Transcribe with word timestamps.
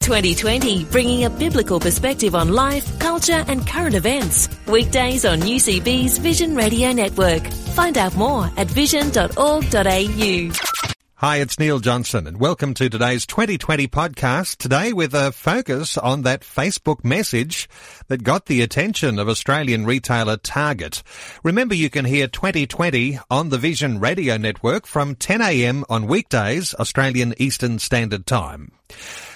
2020, 0.00 0.84
bringing 0.86 1.24
a 1.24 1.30
biblical 1.30 1.78
perspective 1.78 2.34
on 2.34 2.52
life, 2.52 2.98
culture, 2.98 3.44
and 3.48 3.66
current 3.66 3.94
events. 3.94 4.48
Weekdays 4.66 5.24
on 5.24 5.40
UCB's 5.40 6.18
Vision 6.18 6.56
Radio 6.56 6.92
Network. 6.92 7.46
Find 7.74 7.98
out 7.98 8.16
more 8.16 8.50
at 8.56 8.66
vision.org.au. 8.66 10.52
Hi, 11.16 11.36
it's 11.36 11.58
Neil 11.58 11.80
Johnson 11.80 12.26
and 12.26 12.40
welcome 12.40 12.72
to 12.72 12.88
today's 12.88 13.26
2020 13.26 13.88
podcast. 13.88 14.56
Today 14.56 14.94
with 14.94 15.12
a 15.12 15.32
focus 15.32 15.98
on 15.98 16.22
that 16.22 16.40
Facebook 16.40 17.04
message 17.04 17.68
that 18.08 18.24
got 18.24 18.46
the 18.46 18.62
attention 18.62 19.18
of 19.18 19.28
Australian 19.28 19.84
retailer 19.84 20.38
Target. 20.38 21.02
Remember 21.44 21.74
you 21.74 21.90
can 21.90 22.06
hear 22.06 22.26
2020 22.26 23.18
on 23.30 23.50
the 23.50 23.58
Vision 23.58 24.00
Radio 24.00 24.38
Network 24.38 24.86
from 24.86 25.14
10am 25.14 25.84
on 25.90 26.06
weekdays, 26.06 26.74
Australian 26.76 27.34
Eastern 27.36 27.78
Standard 27.78 28.24
Time. 28.24 28.72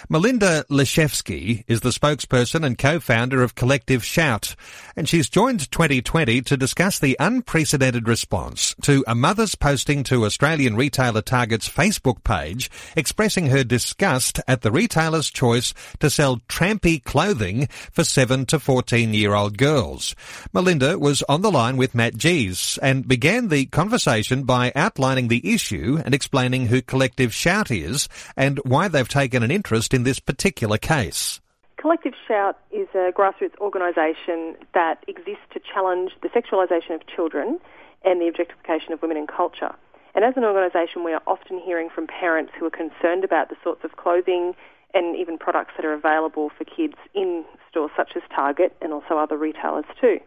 Melinda 0.09 0.65
Liszewski 0.71 1.65
is 1.67 1.81
the 1.81 1.89
spokesperson 1.89 2.65
and 2.65 2.77
co-founder 2.77 3.43
of 3.43 3.55
Collective 3.55 4.05
Shout, 4.05 4.55
and 4.97 5.09
she's 5.09 5.31
joined 5.31 5.71
2020 5.71 6.43
to 6.43 6.57
discuss 6.59 6.99
the 6.99 7.17
unprecedented 7.19 8.07
response 8.07 8.75
to 8.83 9.03
a 9.07 9.15
mother's 9.15 9.55
posting 9.55 10.05
to 10.05 10.27
Australian 10.27 10.77
retailer 10.77 11.23
Target's 11.23 11.69
Facebook 11.69 12.23
page 12.23 12.71
expressing 12.97 13.47
her 13.47 13.65
disgust 13.65 14.41
at 14.47 14.61
the 14.61 14.71
retailer's 14.71 15.31
choice 15.31 15.73
to 16.01 16.11
sell 16.11 16.37
trampy 16.49 17.03
clothing 17.03 17.67
for 17.91 18.05
7 18.05 18.45
to 18.47 18.59
14 18.59 19.15
year 19.15 19.33
old 19.33 19.57
girls. 19.57 20.15
Melinda 20.53 20.99
was 20.99 21.23
on 21.31 21.41
the 21.41 21.51
line 21.51 21.79
with 21.79 21.95
Matt 21.95 22.17
Gees 22.19 22.79
and 22.83 23.09
began 23.09 23.49
the 23.49 23.65
conversation 23.67 24.43
by 24.43 24.71
outlining 24.77 25.29
the 25.29 25.55
issue 25.55 25.99
and 26.05 26.15
explaining 26.15 26.67
who 26.67 26.83
Collective 26.83 27.33
Shout 27.33 27.71
is 27.71 28.07
and 28.37 28.59
why 28.65 28.89
they've 28.89 29.09
taken 29.09 29.43
an 29.45 29.51
interest 29.51 29.95
in 29.95 30.03
this 30.03 30.19
particular 30.19 30.79
case? 30.79 31.41
Collective 31.77 32.15
Shout 32.27 32.59
is 32.73 32.89
a 32.95 33.13
grassroots 33.13 33.59
organisation 33.61 34.57
that 34.73 35.05
exists 35.07 35.45
to 35.53 35.61
challenge 35.61 36.13
the 36.23 36.29
sexualisation 36.31 36.95
of 36.95 37.07
children 37.07 37.61
and 38.05 38.21
the 38.21 38.27
objectification 38.27 38.93
of 38.93 39.03
women 39.03 39.17
in 39.17 39.27
culture. 39.27 39.75
And 40.15 40.25
as 40.25 40.35
an 40.37 40.45
organisation, 40.45 41.05
we 41.05 41.13
are 41.13 41.23
often 41.27 41.59
hearing 41.59 41.91
from 41.91 42.07
parents 42.07 42.53
who 42.59 42.65
are 42.67 42.71
concerned 42.71 43.25
about 43.25 43.49
the 43.49 43.57
sorts 43.63 43.85
of 43.85 43.97
clothing 43.97 44.55
and 44.95 45.17
even 45.17 45.37
products 45.37 45.73
that 45.77 45.85
are 45.85 45.93
available 45.93 46.51
for 46.57 46.65
kids 46.65 46.95
in 47.15 47.45
stores 47.69 47.91
such 47.97 48.13
as 48.17 48.23
Target 48.35 48.77
and 48.81 48.93
also 48.93 49.19
other 49.19 49.37
retailers 49.37 49.85
too. 50.01 50.21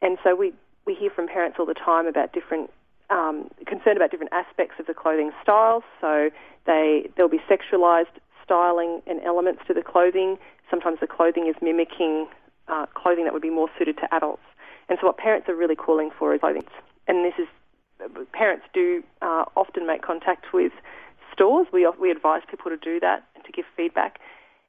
And 0.00 0.16
so 0.22 0.34
we, 0.36 0.52
we 0.86 0.94
hear 0.94 1.10
from 1.10 1.26
parents 1.26 1.58
all 1.58 1.66
the 1.66 1.74
time 1.74 2.06
about 2.06 2.32
different 2.32 2.70
um, 3.10 3.48
concerned 3.66 3.96
about 3.96 4.10
different 4.10 4.32
aspects 4.32 4.74
of 4.80 4.86
the 4.86 4.94
clothing 4.94 5.30
styles. 5.42 5.84
So 6.00 6.30
they 6.66 7.10
there'll 7.16 7.30
be 7.30 7.42
sexualised 7.48 8.16
styling 8.46 9.02
and 9.06 9.20
elements 9.22 9.62
to 9.66 9.74
the 9.74 9.82
clothing. 9.82 10.38
Sometimes 10.70 11.00
the 11.00 11.06
clothing 11.06 11.46
is 11.48 11.56
mimicking 11.60 12.26
uh, 12.68 12.86
clothing 12.94 13.24
that 13.24 13.32
would 13.32 13.42
be 13.42 13.50
more 13.50 13.68
suited 13.78 13.96
to 13.98 14.14
adults. 14.14 14.42
And 14.88 14.98
so 15.00 15.06
what 15.08 15.18
parents 15.18 15.48
are 15.48 15.54
really 15.54 15.76
calling 15.76 16.10
for 16.16 16.34
is 16.34 16.40
clothing. 16.40 16.64
And 17.08 17.24
this 17.24 17.34
is, 17.38 17.48
parents 18.32 18.64
do 18.72 19.02
uh, 19.20 19.44
often 19.56 19.86
make 19.86 20.02
contact 20.02 20.46
with 20.54 20.72
stores. 21.32 21.66
We, 21.72 21.88
we 22.00 22.10
advise 22.10 22.42
people 22.48 22.70
to 22.70 22.76
do 22.76 22.98
that 23.00 23.24
and 23.34 23.44
to 23.44 23.52
give 23.52 23.64
feedback. 23.76 24.18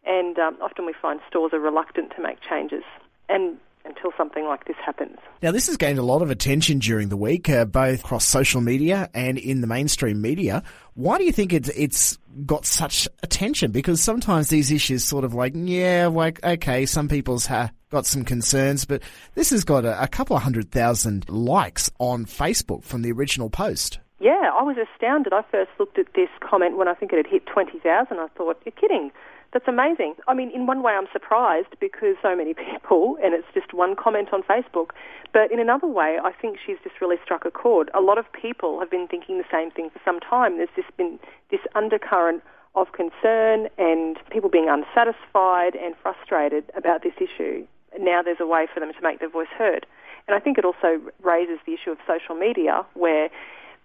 And 0.06 0.38
um, 0.40 0.58
often 0.62 0.86
we 0.86 0.94
find 1.00 1.20
stores 1.30 1.54
are 1.54 1.60
reluctant 1.60 2.14
to 2.16 2.22
make 2.22 2.38
changes. 2.42 2.84
And 3.30 3.58
until 3.88 4.12
something 4.18 4.46
like 4.46 4.66
this 4.66 4.76
happens. 4.86 5.18
Now, 5.42 5.52
this 5.52 5.68
has 5.68 5.78
gained 5.78 6.00
a 6.00 6.04
lot 6.04 6.22
of 6.22 6.30
attention 6.30 6.80
during 6.80 7.10
the 7.10 7.18
week, 7.18 7.50
uh, 7.50 7.66
both 7.66 8.02
across 8.02 8.26
social 8.26 8.62
media 8.62 9.10
and 9.14 9.38
in 9.38 9.62
the 9.62 9.68
mainstream 9.68 10.22
media. 10.22 10.64
Why 10.94 11.18
do 11.18 11.24
you 11.24 11.32
think 11.32 11.54
it's 11.54 11.70
it's 11.70 12.18
got 12.46 12.66
such 12.66 13.08
attention? 13.24 13.72
Because 13.72 14.02
sometimes 14.02 14.50
these 14.50 14.72
issues 14.72 15.04
sort 15.04 15.24
of 15.24 15.34
like, 15.34 15.54
yeah, 15.56 16.08
like 16.08 16.44
okay, 16.44 16.86
some 16.86 17.08
people's 17.08 17.46
ha- 17.46 17.72
got 17.90 18.06
some 18.06 18.26
concerns, 18.26 18.86
but 18.86 19.02
this 19.36 19.52
has 19.52 19.64
got 19.64 19.86
a, 19.86 20.02
a 20.02 20.08
couple 20.08 20.36
of 20.36 20.44
hundred 20.44 20.72
thousand 20.72 21.30
likes 21.30 21.90
on 22.00 22.26
Facebook 22.26 22.84
from 22.84 23.02
the 23.02 23.12
original 23.12 23.50
post. 23.50 24.00
Yeah, 24.20 24.52
I 24.58 24.64
was 24.64 24.78
astounded. 24.78 25.32
I 25.32 25.44
first 25.52 25.70
looked 25.80 26.00
at 26.00 26.08
this 26.16 26.30
comment 26.40 26.78
when 26.78 26.88
I 26.88 26.96
think 26.96 27.14
it 27.14 27.18
had 27.18 27.28
hit 27.28 27.46
20,000. 27.46 28.18
I 28.18 28.28
thought, 28.36 28.60
you're 28.66 28.72
kidding. 28.72 29.12
That's 29.58 29.68
amazing. 29.68 30.14
I 30.28 30.36
mean, 30.36 30.52
in 30.52 30.68
one 30.68 30.84
way, 30.84 30.94
I'm 30.94 31.08
surprised 31.12 31.74
because 31.80 32.14
so 32.22 32.36
many 32.36 32.54
people, 32.72 33.18
and 33.24 33.34
it's 33.34 33.48
just 33.56 33.74
one 33.74 33.96
comment 33.96 34.30
on 34.32 34.44
Facebook. 34.44 34.92
But 35.34 35.52
in 35.52 35.60
another 35.60 35.88
way, 35.88 36.20
I 36.24 36.32
think 36.32 36.60
she's 36.64 36.78
just 36.84 37.02
really 37.02 37.16
struck 37.26 37.44
a 37.44 37.50
chord. 37.50 37.90
A 37.96 38.00
lot 38.00 38.20
of 38.20 38.26
people 38.34 38.80
have 38.80 38.92
been 38.92 39.08
thinking 39.08 39.40
the 39.40 39.50
same 39.52 39.72
thing 39.72 39.90
for 39.90 40.00
some 40.06 40.20
time. 40.20 40.58
There's 40.58 40.70
just 40.76 40.96
been 40.96 41.18
this 41.50 41.62
undercurrent 41.74 42.44
of 42.76 42.92
concern 42.92 43.68
and 43.80 44.20
people 44.30 44.52
being 44.52 44.70
unsatisfied 44.70 45.74
and 45.74 45.96
frustrated 46.04 46.66
about 46.78 47.02
this 47.02 47.18
issue. 47.18 47.66
Now 48.00 48.22
there's 48.22 48.38
a 48.40 48.46
way 48.46 48.68
for 48.72 48.80
them 48.80 48.94
to 48.94 49.02
make 49.02 49.18
their 49.18 49.32
voice 49.32 49.50
heard. 49.58 49.88
And 50.28 50.36
I 50.36 50.40
think 50.40 50.60
it 50.60 50.66
also 50.66 51.02
raises 51.24 51.58
the 51.66 51.74
issue 51.74 51.90
of 51.90 51.98
social 52.06 52.36
media 52.36 52.86
where 52.94 53.30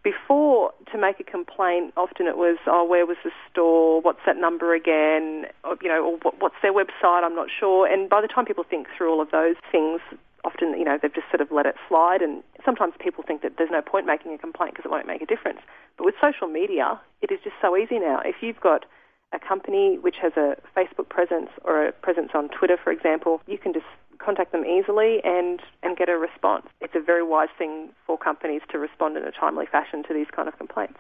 before, 0.03 0.73
to 0.91 0.99
make 0.99 1.21
a 1.21 1.25
complaint, 1.25 1.93
often 1.97 2.27
it 2.27 2.37
was, 2.37 2.59
oh, 2.67 2.85
where 2.85 3.07
was 3.07 3.17
the 3.23 3.31
store? 3.51 4.01
What's 4.01 4.21
that 4.27 4.37
number 4.37 4.75
again? 4.75 5.47
Or, 5.65 5.77
you 5.81 5.89
know, 5.89 6.05
or 6.05 6.33
what's 6.39 6.57
their 6.63 6.73
website? 6.73 7.23
I'm 7.23 7.35
not 7.35 7.49
sure. 7.49 7.87
And 7.87 8.11
by 8.11 8.21
the 8.21 8.29
time 8.29 8.45
people 8.45 8.65
think 8.69 8.89
through 8.97 9.13
all 9.13 9.21
of 9.21 9.31
those 9.31 9.57
things, 9.71 10.01
often, 10.45 10.77
you 10.77 10.85
know, 10.85 10.99
they've 11.01 11.15
just 11.15 11.31
sort 11.31 11.41
of 11.41 11.53
let 11.53 11.67
it 11.67 11.77
slide. 11.89 12.21
And 12.21 12.43
sometimes 12.65 12.95
people 12.99 13.23
think 13.27 13.43
that 13.43 13.53
there's 13.59 13.71
no 13.71 13.81
point 13.81 14.07
making 14.07 14.33
a 14.35 14.39
complaint 14.39 14.75
because 14.75 14.85
it 14.85 14.91
won't 14.91 15.07
make 15.07 15.23
a 15.23 15.27
difference. 15.27 15.61
But 15.97 16.05
with 16.05 16.15
social 16.21 16.49
media, 16.49 17.01
it 17.21 17.31
is 17.31 17.39
just 17.45 17.57
so 17.63 17.77
easy 17.77 17.99
now. 17.99 18.21
If 18.25 18.37
you've 18.43 18.61
got 18.61 18.85
a 19.33 19.39
company 19.39 19.99
which 20.01 20.17
has 20.21 20.33
a 20.37 20.57
Facebook 20.77 21.09
presence 21.09 21.49
or 21.65 21.87
a 21.87 21.93
presence 21.93 22.31
on 22.35 22.49
Twitter, 22.49 22.77
for 22.83 22.93
example, 22.93 23.41
you 23.47 23.57
can 23.57 23.73
just 23.73 23.87
contact 24.25 24.53
them 24.53 24.65
easily 24.65 25.21
and, 25.25 25.61
and 25.83 25.97
get 25.97 26.09
a 26.09 26.17
response. 26.17 26.67
It's 26.81 26.95
a 26.95 27.01
very 27.01 27.23
wise 27.23 27.49
thing 27.59 27.91
for 28.07 28.17
companies 28.19 28.63
to 28.71 28.79
respond 28.79 29.17
in 29.17 29.25
a 29.25 29.33
timely 29.33 29.67
fashion 29.67 30.03
to 30.09 30.15
these 30.15 30.29
kind 30.35 30.49
of 30.49 30.57
complaints. 30.57 30.99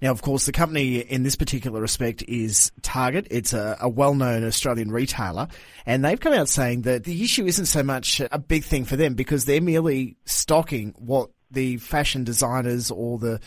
Now, 0.00 0.10
of 0.10 0.22
course, 0.22 0.46
the 0.46 0.52
company 0.52 0.98
in 0.98 1.22
this 1.22 1.36
particular 1.36 1.80
respect 1.80 2.24
is 2.26 2.72
Target. 2.82 3.26
It's 3.30 3.52
a, 3.52 3.76
a, 3.80 3.88
well-known 3.88 4.44
Australian 4.44 4.90
retailer, 4.90 5.48
and 5.86 6.04
they've 6.04 6.18
come 6.18 6.32
out 6.32 6.48
saying 6.48 6.82
that 6.82 7.04
the 7.04 7.22
issue 7.22 7.46
isn't 7.46 7.66
so 7.66 7.82
much 7.82 8.20
a 8.20 8.38
big 8.38 8.64
thing 8.64 8.84
for 8.84 8.96
them 8.96 9.14
because 9.14 9.44
they're 9.44 9.60
merely 9.60 10.16
stocking 10.24 10.94
what 10.98 11.30
the 11.50 11.76
fashion 11.78 12.24
designers 12.24 12.90
or 12.90 13.18
the 13.18 13.40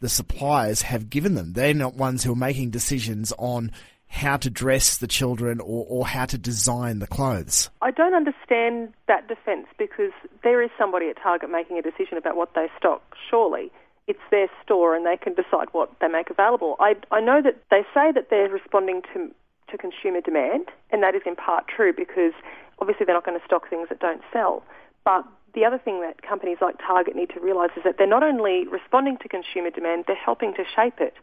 the 0.00 0.08
suppliers 0.10 0.82
have 0.82 1.08
given 1.08 1.34
them. 1.34 1.54
They're 1.54 1.72
not 1.72 1.94
ones 1.94 2.22
who 2.22 2.32
are 2.32 2.36
making 2.36 2.70
decisions 2.70 3.32
on 3.38 3.72
how 4.14 4.36
to 4.36 4.48
dress 4.48 4.98
the 4.98 5.08
children 5.08 5.58
or, 5.60 5.84
or 5.88 6.06
how 6.06 6.24
to 6.24 6.38
design 6.38 7.00
the 7.00 7.06
clothes? 7.06 7.68
I 7.82 7.90
don't 7.90 8.14
understand 8.14 8.94
that 9.08 9.26
defence 9.26 9.66
because 9.76 10.12
there 10.44 10.62
is 10.62 10.70
somebody 10.78 11.08
at 11.08 11.16
Target 11.20 11.50
making 11.50 11.78
a 11.78 11.82
decision 11.82 12.16
about 12.16 12.36
what 12.36 12.54
they 12.54 12.68
stock, 12.78 13.02
surely. 13.28 13.72
It's 14.06 14.22
their 14.30 14.46
store 14.62 14.94
and 14.94 15.04
they 15.04 15.16
can 15.16 15.34
decide 15.34 15.68
what 15.72 15.90
they 16.00 16.06
make 16.06 16.30
available. 16.30 16.76
I, 16.78 16.94
I 17.10 17.20
know 17.20 17.42
that 17.42 17.60
they 17.72 17.82
say 17.92 18.12
that 18.12 18.30
they're 18.30 18.48
responding 18.48 19.02
to, 19.12 19.30
to 19.70 19.78
consumer 19.78 20.20
demand, 20.20 20.68
and 20.92 21.02
that 21.02 21.16
is 21.16 21.22
in 21.26 21.34
part 21.34 21.66
true 21.66 21.92
because 21.92 22.32
obviously 22.78 23.06
they're 23.06 23.16
not 23.16 23.26
going 23.26 23.38
to 23.38 23.44
stock 23.44 23.68
things 23.68 23.88
that 23.88 23.98
don't 23.98 24.22
sell. 24.32 24.62
But 25.04 25.24
the 25.54 25.64
other 25.64 25.78
thing 25.78 26.02
that 26.02 26.22
companies 26.22 26.58
like 26.60 26.76
Target 26.78 27.16
need 27.16 27.30
to 27.30 27.40
realise 27.40 27.70
is 27.76 27.82
that 27.82 27.98
they're 27.98 28.06
not 28.06 28.22
only 28.22 28.68
responding 28.68 29.16
to 29.22 29.28
consumer 29.28 29.70
demand, 29.70 30.04
they're 30.06 30.14
helping 30.14 30.54
to 30.54 30.64
shape 30.76 31.00
it 31.00 31.14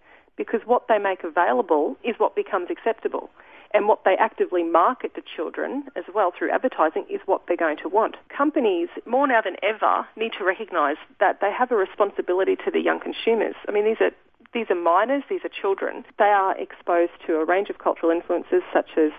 because 0.42 0.62
what 0.66 0.88
they 0.90 0.98
make 0.98 1.24
available 1.24 1.96
is 2.04 2.16
what 2.18 2.36
becomes 2.36 2.72
acceptable. 2.72 3.30
And 3.76 3.88
what 3.88 4.04
they 4.04 4.16
actively 4.18 4.64
market 4.64 5.14
to 5.14 5.22
children 5.22 5.84
as 5.96 6.04
well 6.16 6.34
through 6.36 6.50
advertising 6.50 7.06
is 7.12 7.22
what 7.28 7.44
they're 7.48 7.56
going 7.56 7.78
to 7.84 7.88
want. 7.88 8.18
Companies, 8.36 8.90
more 9.06 9.28
now 9.28 9.42
than 9.42 9.56
ever, 9.62 10.08
need 10.18 10.32
to 10.40 10.44
recognise 10.44 10.98
that 11.20 11.42
they 11.42 11.52
have 11.52 11.72
a 11.72 11.76
responsibility 11.76 12.56
to 12.66 12.72
the 12.72 12.82
young 12.82 13.00
consumers. 13.00 13.54
I 13.68 13.72
mean, 13.72 13.86
these 13.86 14.02
are 14.02 14.10
these 14.52 14.66
are 14.70 14.76
minors, 14.76 15.24
these 15.30 15.46
are 15.46 15.62
children. 15.62 16.04
They 16.18 16.26
are 16.26 16.58
exposed 16.58 17.14
to 17.28 17.36
a 17.36 17.46
range 17.46 17.70
of 17.70 17.78
cultural 17.78 18.12
influences 18.12 18.64
such 18.74 18.98
as 18.98 19.12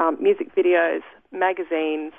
um, 0.00 0.16
music 0.18 0.56
videos, 0.56 1.02
magazines, 1.30 2.12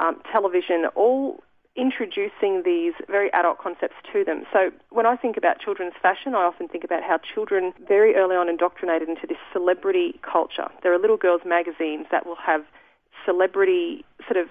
um, 0.00 0.20
television, 0.30 0.86
all 0.96 1.42
introducing 1.76 2.62
these 2.64 2.94
very 3.08 3.32
adult 3.32 3.58
concepts 3.58 3.94
to 4.12 4.24
them. 4.24 4.44
So 4.52 4.70
when 4.90 5.06
I 5.06 5.16
think 5.16 5.36
about 5.36 5.60
children's 5.60 5.94
fashion, 6.02 6.34
I 6.34 6.42
often 6.42 6.68
think 6.68 6.84
about 6.84 7.02
how 7.02 7.18
children 7.18 7.72
very 7.86 8.16
early 8.16 8.36
on 8.36 8.48
indoctrinated 8.48 9.08
into 9.08 9.26
this 9.26 9.38
celebrity 9.52 10.18
culture. 10.20 10.68
There 10.82 10.92
are 10.92 10.98
little 10.98 11.16
girls' 11.16 11.42
magazines 11.46 12.06
that 12.10 12.26
will 12.26 12.36
have 12.44 12.62
celebrity 13.24 14.04
sort 14.26 14.36
of 14.36 14.48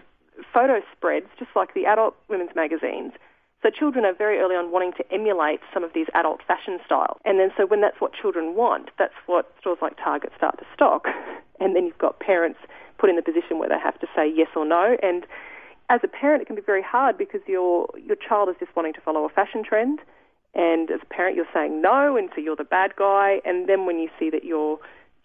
photo 0.53 0.81
spreads, 0.95 1.27
just 1.37 1.51
like 1.55 1.73
the 1.73 1.85
adult 1.85 2.15
women's 2.29 2.55
magazines. 2.55 3.13
So 3.61 3.69
children 3.69 4.05
are 4.05 4.13
very 4.13 4.39
early 4.39 4.55
on 4.55 4.71
wanting 4.71 4.93
to 4.93 5.11
emulate 5.11 5.59
some 5.73 5.83
of 5.83 5.91
these 5.93 6.07
adult 6.13 6.39
fashion 6.47 6.79
styles. 6.85 7.19
And 7.25 7.39
then 7.39 7.51
so 7.57 7.65
when 7.65 7.81
that's 7.81 7.99
what 7.99 8.13
children 8.13 8.55
want, 8.55 8.91
that's 8.97 9.13
what 9.25 9.51
stores 9.59 9.79
like 9.81 9.97
Target 9.97 10.31
start 10.37 10.57
to 10.59 10.65
stock. 10.73 11.07
And 11.61 11.75
then 11.75 11.83
you've 11.83 11.97
got 11.97 12.21
parents 12.21 12.57
put 12.97 13.09
in 13.09 13.17
the 13.17 13.21
position 13.21 13.59
where 13.59 13.67
they 13.67 13.77
have 13.77 13.99
to 13.99 14.07
say 14.15 14.31
yes 14.33 14.47
or 14.55 14.63
no. 14.63 14.95
And 15.03 15.25
as 15.89 16.01
a 16.03 16.07
parent, 16.07 16.41
it 16.41 16.45
can 16.45 16.55
be 16.55 16.61
very 16.61 16.83
hard 16.83 17.17
because 17.17 17.41
your 17.47 17.87
your 17.97 18.15
child 18.15 18.49
is 18.49 18.55
just 18.59 18.75
wanting 18.75 18.93
to 18.93 19.01
follow 19.01 19.25
a 19.25 19.29
fashion 19.29 19.63
trend, 19.63 19.99
and 20.53 20.89
as 20.91 20.99
a 21.01 21.05
parent, 21.05 21.35
you're 21.35 21.49
saying 21.53 21.81
no, 21.81 22.15
and 22.15 22.29
so 22.33 22.41
you're 22.41 22.55
the 22.55 22.63
bad 22.63 22.95
guy. 22.95 23.41
And 23.45 23.67
then 23.67 23.85
when 23.85 23.99
you 23.99 24.09
see 24.19 24.29
that 24.29 24.43
your 24.43 24.79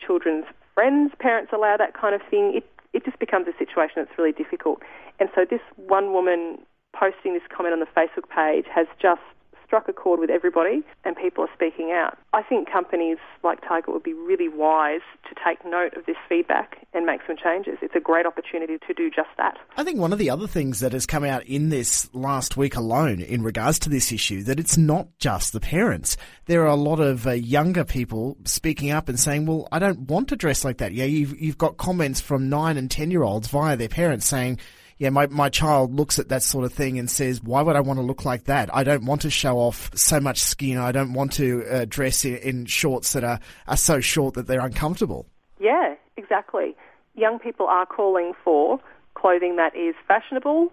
children's 0.05 0.47
friends' 0.75 1.13
parents 1.19 1.53
allow 1.53 1.77
that 1.77 1.95
kind 1.95 2.15
of 2.15 2.23
thing, 2.31 2.53
it 2.57 2.65
it 2.93 3.05
just 3.05 3.19
becomes 3.19 3.47
a 3.49 3.57
situation 3.59 3.95
that's 3.97 4.17
really 4.17 4.33
difficult. 4.33 4.81
And 5.21 5.29
so 5.35 5.45
this 5.49 5.61
one 5.77 6.13
woman 6.13 6.59
posting 6.95 7.35
this 7.35 7.43
comment 7.55 7.73
on 7.73 7.81
the 7.81 7.91
Facebook 7.95 8.29
page 8.35 8.67
has 8.73 8.87
just 9.01 9.21
struck 9.67 9.89
a 9.89 9.93
chord 9.93 10.21
with 10.21 10.31
everybody 10.31 10.83
and 11.05 11.17
people 11.17 11.45
are 11.45 11.51
speaking 11.55 11.93
out. 11.93 12.19
I 12.33 12.43
think 12.43 12.71
companies 12.71 13.19
like 13.43 13.61
Target 13.67 13.93
would 13.93 14.03
be 14.03 14.13
really 14.13 14.49
wise 14.49 15.01
to 15.29 15.35
take 15.45 15.65
note 15.65 15.95
of 15.95 16.07
this 16.07 16.17
feedback 16.29 16.87
and 16.93 17.07
make 17.07 17.21
some 17.27 17.37
changes. 17.37 17.79
It's 17.83 17.95
a 17.95 18.01
great 18.01 18.27
opportunity 18.27 18.79
to 18.87 18.95
do 18.95 19.11
just 19.11 19.29
that. 19.37 19.59
I 19.77 19.85
think 19.85 19.99
one 19.99 20.13
of 20.13 20.19
the 20.19 20.31
other 20.31 20.47
things 20.47 20.81
that 20.81 20.93
has 20.93 21.07
come 21.07 21.25
out 21.25 21.45
in 21.45 21.69
this 21.69 22.09
last 22.15 22.57
week 22.57 22.77
alone 22.77 23.21
in 23.21 23.43
regards 23.43 23.79
to 23.81 23.91
this 23.91 24.13
issue 24.13 24.43
that 24.45 24.61
it's 24.61 24.77
not 24.77 25.09
just 25.19 25.53
the 25.53 25.61
parents. 25.61 26.17
There 26.47 26.63
are 26.63 26.69
a 26.69 26.77
lot 26.77 27.01
of 27.01 27.27
uh, 27.27 27.33
younger 27.33 27.85
people 27.85 28.37
speaking 28.45 28.91
up 28.91 29.09
and 29.09 29.19
saying, 29.19 29.47
"Well, 29.47 29.69
I 29.73 29.79
don't 29.79 30.01
want 30.01 30.29
to 30.29 30.37
dress 30.37 30.65
like 30.65 30.79
that." 30.79 30.93
Yeah, 30.93 31.05
you've 31.05 31.41
you've 31.41 31.59
got 31.59 31.77
comments 31.77 32.21
from 32.21 32.49
9 32.49 32.77
and 32.77 32.91
10 32.91 33.11
year 33.11 33.23
olds 33.23 33.49
via 33.49 33.77
their 33.77 33.89
parents 33.89 34.27
saying, 34.27 34.59
yeah, 34.99 35.11
my, 35.11 35.27
my 35.27 35.49
child 35.49 35.95
looks 35.95 36.19
at 36.19 36.29
that 36.29 36.43
sort 36.43 36.65
of 36.65 36.73
thing 36.73 36.99
and 36.99 37.11
says, 37.11 37.43
why 37.43 37.63
would 37.63 37.77
I 37.77 37.81
want 37.81 37.99
to 37.99 38.05
look 38.05 38.25
like 38.25 38.45
that? 38.45 38.75
I 38.75 38.85
don't 38.85 39.05
want 39.05 39.23
to 39.23 39.31
show 39.31 39.59
off 39.59 39.91
so 39.95 40.21
much 40.21 40.41
skin. 40.41 40.79
I 40.79 40.93
don't 40.93 41.13
want 41.13 41.33
to 41.35 41.65
uh, 41.65 41.85
dress 41.89 42.25
in, 42.25 42.37
in 42.37 42.67
shorts 42.67 43.13
that 43.15 43.25
are, 43.25 43.41
are 43.67 43.77
so 43.77 44.01
short 44.01 44.35
that 44.35 44.47
they're 44.47 44.65
uncomfortable. 44.65 45.27
Yeah, 45.59 45.95
exactly. 46.17 46.77
Young 47.15 47.39
people 47.39 47.67
are 47.67 47.87
calling 47.87 48.33
for 48.45 48.81
clothing 49.15 49.57
that 49.57 49.75
is 49.77 49.95
fashionable 50.07 50.73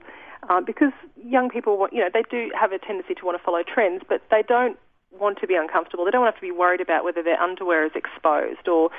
um, 0.49 0.65
because 0.65 0.91
young 1.23 1.49
people, 1.49 1.77
want, 1.77 1.93
you 1.93 1.99
know, 1.99 2.09
they 2.13 2.23
do 2.29 2.51
have 2.59 2.71
a 2.71 2.79
tendency 2.79 3.13
to 3.15 3.25
want 3.25 3.37
to 3.37 3.43
follow 3.43 3.61
trends, 3.63 4.03
but 4.07 4.21
they 4.29 4.43
don't 4.47 4.77
want 5.19 5.39
to 5.39 5.47
be 5.47 5.55
uncomfortable. 5.55 6.05
They 6.05 6.11
don't 6.11 6.21
want 6.21 6.33
to 6.33 6.35
have 6.35 6.41
to 6.41 6.53
be 6.53 6.57
worried 6.57 6.81
about 6.81 7.03
whether 7.03 7.21
their 7.21 7.39
underwear 7.39 7.85
is 7.85 7.91
exposed 7.95 8.67
or 8.67 8.89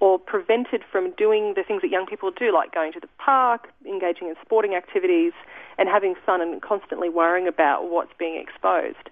or 0.00 0.18
prevented 0.18 0.82
from 0.90 1.12
doing 1.12 1.54
the 1.54 1.62
things 1.62 1.80
that 1.80 1.88
young 1.88 2.06
people 2.06 2.32
do, 2.32 2.52
like 2.52 2.74
going 2.74 2.92
to 2.92 2.98
the 2.98 3.08
park, 3.18 3.68
engaging 3.86 4.26
in 4.26 4.34
sporting 4.44 4.74
activities, 4.74 5.32
and 5.78 5.88
having 5.88 6.16
fun 6.26 6.40
and 6.40 6.60
constantly 6.60 7.08
worrying 7.08 7.46
about 7.46 7.88
what's 7.88 8.10
being 8.18 8.34
exposed. 8.36 9.10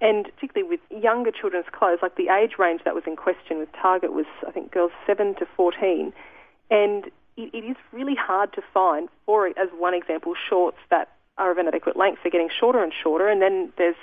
And 0.00 0.24
particularly 0.34 0.68
with 0.68 0.80
younger 1.02 1.30
children's 1.30 1.66
clothes, 1.70 2.00
like 2.02 2.16
the 2.16 2.28
age 2.28 2.58
range 2.58 2.80
that 2.84 2.92
was 2.92 3.04
in 3.06 3.14
question 3.14 3.58
with 3.58 3.68
Target 3.80 4.12
was, 4.12 4.26
I 4.44 4.50
think, 4.50 4.72
girls 4.72 4.90
7 5.06 5.36
to 5.36 5.46
14. 5.56 6.12
And 6.72 7.06
it, 7.36 7.54
it 7.54 7.64
is 7.64 7.76
really 7.92 8.16
hard 8.16 8.52
to 8.54 8.62
find, 8.74 9.08
for 9.24 9.46
as 9.46 9.68
one 9.78 9.94
example, 9.94 10.34
shorts 10.50 10.78
that 10.90 11.08
are 11.38 11.52
of 11.52 11.58
an 11.58 11.68
adequate 11.68 11.96
length. 11.96 12.18
They're 12.24 12.32
getting 12.32 12.50
shorter 12.50 12.82
and 12.82 12.92
shorter. 12.92 13.28
And 13.28 13.40
then 13.40 13.72
there's 13.78 13.94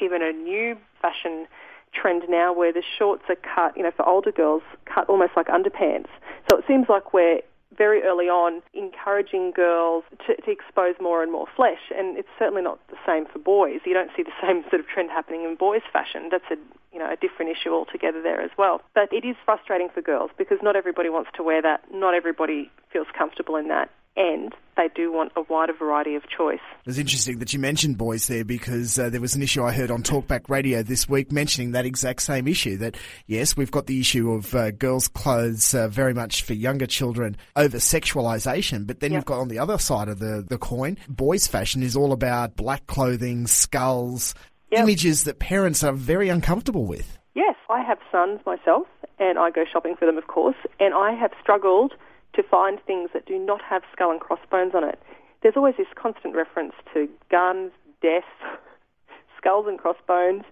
even 0.00 0.22
a 0.22 0.32
new 0.32 0.76
fashion 1.00 1.46
trend 1.92 2.24
now 2.28 2.52
where 2.52 2.72
the 2.72 2.82
shorts 2.98 3.24
are 3.28 3.36
cut, 3.36 3.76
you 3.76 3.82
know, 3.82 3.92
for 3.96 4.06
older 4.06 4.32
girls, 4.32 4.62
cut 4.84 5.08
almost 5.08 5.32
like 5.36 5.46
underpants. 5.46 6.08
So 6.50 6.58
it 6.58 6.64
seems 6.68 6.88
like 6.88 7.12
we're 7.12 7.40
very 7.76 8.02
early 8.02 8.26
on 8.26 8.62
encouraging 8.74 9.52
girls 9.54 10.04
to, 10.26 10.36
to, 10.36 10.50
expose 10.50 10.94
more 11.00 11.22
and 11.22 11.30
more 11.30 11.46
flesh, 11.56 11.90
and 11.94 12.16
it's 12.16 12.28
certainly 12.38 12.62
not 12.62 12.78
the 12.88 12.96
same 13.06 13.26
for 13.26 13.38
boys. 13.38 13.80
You 13.84 13.92
don't 13.92 14.10
see 14.16 14.22
the 14.22 14.32
same 14.42 14.62
sort 14.70 14.80
of 14.80 14.86
trend 14.86 15.10
happening 15.10 15.44
in 15.44 15.56
boys' 15.56 15.82
fashion. 15.92 16.28
That's 16.30 16.44
a 16.50 16.56
you 16.92 16.98
know 16.98 17.10
a 17.10 17.16
different 17.16 17.50
issue 17.50 17.70
altogether 17.70 18.22
there 18.22 18.40
as 18.40 18.50
well. 18.56 18.80
But 18.94 19.12
it 19.12 19.24
is 19.24 19.36
frustrating 19.44 19.88
for 19.92 20.00
girls 20.00 20.30
because 20.38 20.58
not 20.62 20.76
everybody 20.76 21.10
wants 21.10 21.30
to 21.36 21.42
wear 21.42 21.60
that. 21.62 21.82
Not 21.92 22.14
everybody 22.14 22.70
feels 22.92 23.08
comfortable 23.16 23.56
in 23.56 23.68
that, 23.68 23.90
and 24.16 24.54
they 24.76 24.88
do 24.94 25.12
want 25.12 25.32
a 25.36 25.42
wider 25.42 25.72
variety 25.72 26.14
of 26.14 26.22
choice. 26.28 26.60
It's 26.84 26.98
interesting 26.98 27.38
that 27.38 27.52
you 27.52 27.58
mentioned 27.58 27.98
boys 27.98 28.26
there 28.26 28.44
because 28.44 28.98
uh, 28.98 29.08
there 29.08 29.20
was 29.20 29.34
an 29.34 29.42
issue 29.42 29.62
I 29.62 29.72
heard 29.72 29.90
on 29.90 30.02
Talkback 30.02 30.48
Radio 30.48 30.82
this 30.82 31.08
week 31.08 31.32
mentioning 31.32 31.72
that 31.72 31.86
exact 31.86 32.22
same 32.22 32.46
issue. 32.46 32.76
That 32.76 32.96
yes, 33.26 33.56
we've 33.56 33.70
got 33.70 33.86
the 33.86 34.00
issue 34.00 34.32
of 34.32 34.54
uh, 34.54 34.70
girls' 34.72 35.08
clothes 35.08 35.74
uh, 35.74 35.88
very 35.88 36.14
much 36.14 36.42
for 36.42 36.52
younger 36.52 36.86
children 36.86 37.36
over 37.56 37.78
sexualisation, 37.78 38.86
but 38.86 39.00
then 39.00 39.12
yep. 39.12 39.18
you've 39.18 39.26
got 39.26 39.40
on 39.40 39.48
the 39.48 39.58
other 39.58 39.78
side 39.78 40.08
of 40.08 40.18
the, 40.18 40.44
the 40.46 40.58
coin, 40.58 40.98
boys' 41.08 41.46
fashion 41.46 41.82
is 41.82 41.96
all 41.96 42.12
about 42.12 42.56
black 42.56 42.86
clothing, 42.86 43.46
skulls, 43.46 44.34
yep. 44.70 44.82
images 44.82 45.24
that 45.24 45.38
parents 45.38 45.82
are 45.82 45.92
very 45.92 46.28
uncomfortable 46.28 46.84
with. 46.84 47.18
Yes, 47.34 47.56
I 47.68 47.82
have 47.82 47.98
sons 48.10 48.40
myself, 48.46 48.86
and 49.18 49.38
I 49.38 49.50
go 49.50 49.64
shopping 49.70 49.96
for 49.98 50.06
them, 50.06 50.18
of 50.18 50.26
course, 50.26 50.56
and 50.80 50.94
I 50.94 51.12
have 51.12 51.32
struggled 51.42 51.94
to 52.36 52.42
find 52.42 52.78
things 52.86 53.10
that 53.12 53.26
do 53.26 53.38
not 53.38 53.60
have 53.62 53.82
skull 53.92 54.10
and 54.10 54.20
crossbones 54.20 54.74
on 54.74 54.84
it. 54.84 54.98
There's 55.42 55.56
always 55.56 55.74
this 55.76 55.86
constant 55.94 56.34
reference 56.34 56.72
to 56.94 57.08
guns, 57.30 57.72
death, 58.00 58.24
skulls 59.36 59.66
and 59.68 59.78
crossbones, 59.78 60.44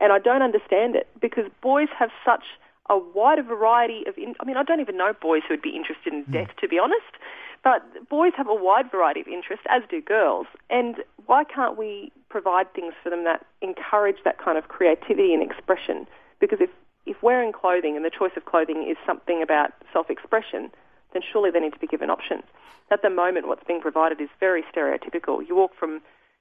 and 0.00 0.12
I 0.12 0.18
don't 0.18 0.42
understand 0.42 0.96
it 0.96 1.08
because 1.20 1.44
boys 1.62 1.88
have 1.98 2.10
such 2.24 2.44
a 2.90 2.98
wider 2.98 3.42
variety 3.42 4.04
of. 4.08 4.18
In- 4.18 4.34
I 4.40 4.44
mean, 4.44 4.56
I 4.56 4.62
don't 4.62 4.80
even 4.80 4.96
know 4.96 5.12
boys 5.20 5.42
who 5.46 5.54
would 5.54 5.62
be 5.62 5.76
interested 5.76 6.12
in 6.12 6.24
mm. 6.24 6.32
death, 6.32 6.50
to 6.60 6.68
be 6.68 6.78
honest. 6.78 7.16
But 7.64 8.08
boys 8.08 8.32
have 8.36 8.48
a 8.48 8.54
wide 8.54 8.90
variety 8.90 9.20
of 9.20 9.28
interests, 9.28 9.64
as 9.70 9.82
do 9.88 10.00
girls. 10.00 10.46
And 10.68 10.96
why 11.26 11.44
can't 11.44 11.78
we 11.78 12.10
provide 12.28 12.72
things 12.74 12.92
for 13.02 13.10
them 13.10 13.24
that 13.24 13.46
encourage 13.60 14.16
that 14.24 14.38
kind 14.42 14.58
of 14.58 14.66
creativity 14.66 15.32
and 15.32 15.42
expression? 15.42 16.08
Because 16.40 16.58
if, 16.60 16.70
if 17.06 17.22
wearing 17.22 17.52
clothing 17.52 17.94
and 17.94 18.04
the 18.04 18.10
choice 18.10 18.32
of 18.36 18.46
clothing 18.46 18.84
is 18.90 18.96
something 19.06 19.42
about 19.42 19.70
self-expression, 19.92 20.72
then 21.12 21.22
surely 21.22 21.50
they 21.50 21.60
need 21.60 21.72
to 21.72 21.78
be 21.78 21.86
given 21.86 22.10
options. 22.10 22.44
At 22.90 23.02
the 23.02 23.10
moment, 23.10 23.48
what's 23.48 23.64
being 23.64 23.80
provided 23.80 24.20
is 24.20 24.28
very 24.38 24.62
stereotypical. 24.74 25.46
You 25.46 25.56
walk 25.56 25.72
from 25.78 26.00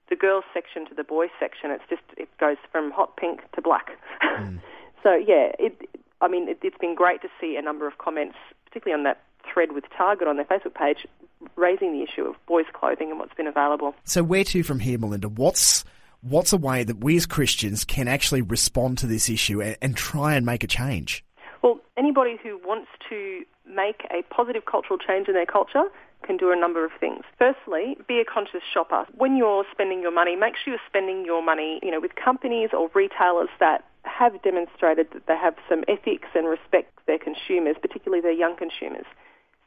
the 0.10 0.16
girls 0.16 0.44
section 0.54 0.86
to 0.88 0.94
the 0.94 1.04
boys 1.04 1.30
section. 1.40 1.72
It's 1.72 1.84
just 1.90 2.04
it 2.18 2.30
goes 2.40 2.58
from 2.72 2.92
hot 2.92 3.16
pink 3.18 3.42
to 3.56 3.62
black. 3.62 3.92
Mm. 4.22 4.60
so 5.04 5.14
yeah, 5.14 5.52
it. 5.58 5.90
I 6.20 6.28
mean, 6.28 6.50
it, 6.50 6.60
it's 6.62 6.78
been 6.78 6.94
great 6.94 7.22
to 7.24 7.30
see 7.40 7.56
a 7.56 7.62
number 7.62 7.88
of 7.88 7.98
comments, 7.98 8.36
particularly 8.66 9.00
on 9.00 9.04
that 9.06 9.24
thread 9.52 9.72
with 9.72 9.86
Target 9.98 10.28
on 10.28 10.36
their 10.36 10.46
Facebook 10.46 10.76
page, 10.76 11.08
raising 11.56 11.94
the 11.94 12.04
issue 12.04 12.24
of 12.24 12.36
boys' 12.46 12.66
clothing 12.74 13.10
and 13.10 13.20
what's 13.20 13.34
been 13.34 13.48
available. 13.48 13.96
So 14.04 14.22
where 14.22 14.44
to 14.44 14.64
from 14.64 14.80
here, 14.80 15.00
Melinda? 15.00 15.30
What's 15.30 15.84
what's 16.22 16.54
a 16.54 16.58
way 16.58 16.84
that 16.84 17.04
we 17.04 17.18
as 17.18 17.26
Christians 17.26 17.84
can 17.86 18.08
actually 18.08 18.42
respond 18.42 18.98
to 19.00 19.08
this 19.08 19.30
issue 19.30 19.62
and, 19.62 19.78
and 19.82 19.98
try 19.98 20.36
and 20.36 20.46
make 20.46 20.64
a 20.64 20.68
change? 20.68 21.24
Well, 21.62 21.80
anybody 21.98 22.38
who 22.42 22.60
wants 22.66 22.90
to 23.10 23.44
make 23.74 24.06
a 24.12 24.22
positive 24.34 24.66
cultural 24.66 25.00
change 25.00 25.28
in 25.28 25.34
their 25.34 25.46
culture 25.46 25.86
can 26.24 26.38
do 26.38 26.52
a 26.52 26.56
number 26.56 26.86
of 26.86 26.92
things. 27.00 27.24
Firstly, 27.38 27.98
be 28.08 28.20
a 28.20 28.26
conscious 28.26 28.62
shopper. 28.72 29.06
When 29.16 29.38
you're 29.38 29.66
spending 29.72 30.02
your 30.02 30.12
money, 30.12 30.36
make 30.36 30.54
sure 30.56 30.74
you're 30.74 30.88
spending 30.88 31.26
your 31.26 31.44
money, 31.44 31.80
you 31.82 31.90
know, 31.90 32.00
with 32.00 32.12
companies 32.16 32.70
or 32.74 32.90
retailers 32.94 33.50
that 33.60 33.84
have 34.04 34.42
demonstrated 34.44 35.08
that 35.14 35.26
they 35.28 35.38
have 35.38 35.56
some 35.70 35.84
ethics 35.88 36.30
and 36.36 36.48
respect 36.48 36.94
their 37.08 37.18
consumers, 37.18 37.76
particularly 37.82 38.22
their 38.22 38.32
young 38.32 38.56
consumers. 38.56 39.06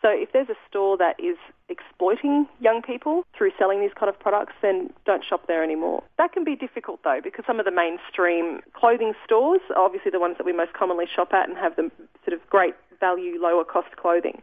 So 0.04 0.10
if 0.12 0.32
there's 0.32 0.50
a 0.50 0.60
store 0.68 0.98
that 0.98 1.16
is 1.18 1.38
exploiting 1.70 2.46
young 2.60 2.82
people 2.82 3.24
through 3.36 3.52
selling 3.58 3.80
these 3.80 3.96
kind 3.98 4.10
of 4.10 4.20
products, 4.20 4.52
then 4.60 4.92
don't 5.06 5.24
shop 5.24 5.46
there 5.46 5.64
anymore. 5.64 6.02
That 6.18 6.34
can 6.34 6.44
be 6.44 6.54
difficult 6.54 7.00
though 7.04 7.20
because 7.24 7.46
some 7.46 7.58
of 7.58 7.64
the 7.64 7.72
mainstream 7.72 8.60
clothing 8.74 9.14
stores 9.24 9.62
obviously 9.74 10.10
the 10.10 10.20
ones 10.20 10.36
that 10.36 10.44
we 10.44 10.52
most 10.52 10.74
commonly 10.74 11.06
shop 11.08 11.32
at 11.32 11.48
and 11.48 11.56
have 11.56 11.76
the 11.76 11.90
sort 12.22 12.38
of 12.38 12.46
great 12.50 12.74
value, 13.00 13.40
lower 13.40 13.64
cost 13.64 13.96
clothing. 13.96 14.42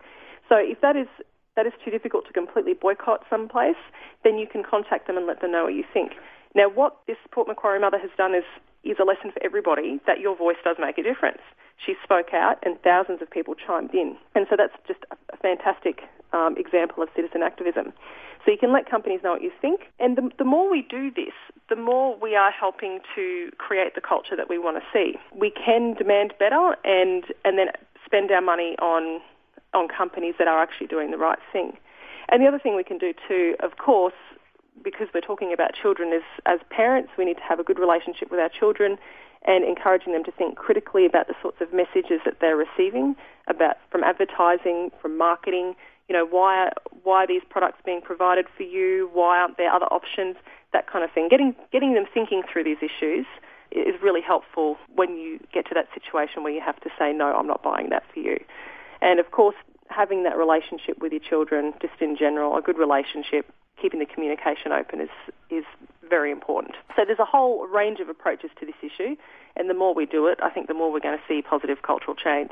So 0.49 0.55
if 0.57 0.81
that 0.81 0.95
is 0.95 1.07
that 1.55 1.67
is 1.67 1.73
too 1.83 1.91
difficult 1.91 2.25
to 2.27 2.33
completely 2.33 2.73
boycott 2.73 3.25
some 3.29 3.49
place, 3.49 3.79
then 4.23 4.37
you 4.37 4.47
can 4.47 4.63
contact 4.63 5.07
them 5.07 5.17
and 5.17 5.27
let 5.27 5.41
them 5.41 5.51
know 5.51 5.65
what 5.65 5.73
you 5.73 5.83
think. 5.93 6.13
Now, 6.55 6.69
what 6.69 6.97
this 7.07 7.17
Port 7.31 7.47
Macquarie 7.47 7.79
mother 7.79 7.99
has 7.99 8.11
done 8.17 8.33
is 8.35 8.43
is 8.83 8.97
a 8.99 9.03
lesson 9.03 9.31
for 9.31 9.43
everybody 9.43 9.99
that 10.07 10.19
your 10.19 10.35
voice 10.35 10.57
does 10.63 10.75
make 10.79 10.97
a 10.97 11.03
difference. 11.03 11.41
She 11.85 11.93
spoke 12.03 12.33
out, 12.33 12.57
and 12.63 12.81
thousands 12.81 13.21
of 13.21 13.29
people 13.29 13.53
chimed 13.55 13.93
in, 13.93 14.17
and 14.35 14.47
so 14.49 14.55
that's 14.57 14.73
just 14.87 14.99
a, 15.11 15.15
a 15.33 15.37
fantastic 15.37 16.01
um, 16.33 16.55
example 16.57 17.03
of 17.03 17.09
citizen 17.15 17.43
activism. 17.43 17.93
So 18.43 18.51
you 18.51 18.57
can 18.57 18.73
let 18.73 18.89
companies 18.89 19.21
know 19.23 19.33
what 19.33 19.43
you 19.43 19.51
think, 19.61 19.81
and 19.99 20.17
the, 20.17 20.29
the 20.39 20.43
more 20.43 20.69
we 20.69 20.81
do 20.81 21.11
this, 21.11 21.33
the 21.69 21.75
more 21.75 22.17
we 22.17 22.35
are 22.35 22.51
helping 22.51 22.99
to 23.15 23.51
create 23.57 23.93
the 23.93 24.01
culture 24.01 24.35
that 24.35 24.49
we 24.49 24.57
want 24.57 24.77
to 24.77 24.83
see. 24.91 25.17
We 25.35 25.51
can 25.51 25.93
demand 25.93 26.33
better, 26.39 26.75
and 26.83 27.23
and 27.45 27.57
then 27.57 27.67
spend 28.11 28.29
our 28.31 28.41
money 28.41 28.75
on 28.79 29.21
on 29.73 29.87
companies 29.87 30.35
that 30.37 30.49
are 30.49 30.61
actually 30.61 30.87
doing 30.87 31.11
the 31.11 31.17
right 31.17 31.39
thing. 31.53 31.77
And 32.27 32.43
the 32.43 32.47
other 32.47 32.59
thing 32.59 32.75
we 32.75 32.83
can 32.83 32.97
do 32.97 33.13
too, 33.25 33.55
of 33.61 33.77
course, 33.77 34.19
because 34.83 35.07
we're 35.13 35.21
talking 35.21 35.53
about 35.53 35.71
children, 35.73 36.11
is 36.11 36.23
as 36.45 36.59
parents 36.69 37.11
we 37.17 37.23
need 37.23 37.37
to 37.37 37.47
have 37.47 37.59
a 37.59 37.63
good 37.63 37.79
relationship 37.79 38.29
with 38.29 38.39
our 38.39 38.49
children 38.49 38.97
and 39.43 39.63
encouraging 39.63 40.11
them 40.11 40.23
to 40.25 40.31
think 40.31 40.57
critically 40.57 41.05
about 41.05 41.27
the 41.27 41.33
sorts 41.41 41.61
of 41.61 41.73
messages 41.73 42.19
that 42.25 42.35
they're 42.41 42.57
receiving 42.57 43.15
about 43.47 43.77
from 43.89 44.03
advertising, 44.03 44.91
from 45.01 45.17
marketing. 45.17 45.73
You 46.09 46.15
know, 46.15 46.25
why 46.25 46.71
why 47.03 47.23
are 47.23 47.27
these 47.27 47.43
products 47.49 47.79
being 47.85 48.01
provided 48.01 48.45
for 48.57 48.63
you? 48.63 49.09
Why 49.13 49.39
aren't 49.39 49.57
there 49.57 49.71
other 49.71 49.87
options? 49.87 50.35
That 50.73 50.91
kind 50.91 51.03
of 51.05 51.11
thing. 51.11 51.29
Getting 51.29 51.55
getting 51.71 51.93
them 51.93 52.05
thinking 52.13 52.43
through 52.51 52.65
these 52.65 52.81
issues 52.81 53.25
is 53.71 54.01
really 54.01 54.21
helpful 54.21 54.77
when 54.95 55.17
you 55.17 55.39
get 55.53 55.67
to 55.67 55.73
that 55.73 55.87
situation 55.93 56.43
where 56.43 56.53
you 56.53 56.61
have 56.61 56.79
to 56.81 56.89
say 56.99 57.13
no, 57.13 57.33
I'm 57.33 57.47
not 57.47 57.63
buying 57.63 57.89
that 57.89 58.03
for 58.13 58.19
you. 58.19 58.37
And 59.01 59.19
of 59.19 59.31
course, 59.31 59.55
having 59.89 60.23
that 60.23 60.37
relationship 60.37 60.99
with 60.99 61.11
your 61.11 61.21
children, 61.21 61.73
just 61.81 61.99
in 61.99 62.15
general, 62.17 62.57
a 62.57 62.61
good 62.61 62.77
relationship, 62.77 63.51
keeping 63.81 63.99
the 63.99 64.05
communication 64.05 64.71
open 64.71 65.01
is 65.01 65.09
is 65.49 65.65
very 66.07 66.31
important. 66.31 66.75
So 66.95 67.03
there's 67.05 67.19
a 67.19 67.25
whole 67.25 67.67
range 67.67 67.99
of 67.99 68.09
approaches 68.09 68.51
to 68.59 68.65
this 68.65 68.75
issue, 68.81 69.15
and 69.55 69.69
the 69.69 69.73
more 69.73 69.93
we 69.93 70.05
do 70.05 70.27
it, 70.27 70.39
I 70.43 70.49
think 70.49 70.67
the 70.67 70.73
more 70.73 70.91
we're 70.91 70.99
going 70.99 71.17
to 71.17 71.23
see 71.27 71.41
positive 71.41 71.81
cultural 71.81 72.15
change. 72.15 72.51